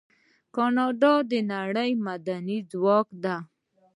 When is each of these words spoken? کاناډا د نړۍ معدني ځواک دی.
کاناډا 0.55 1.13
د 1.29 1.31
نړۍ 1.51 1.91
معدني 2.03 2.57
ځواک 2.71 3.07
دی. 3.23 3.37